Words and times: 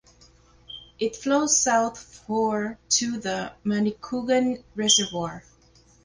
It 0.97 1.15
flows 1.15 1.55
south 1.55 1.99
for 2.01 2.79
to 2.89 3.19
the 3.19 3.53
Manicouagan 3.63 4.63
Reservoir. 4.73 5.43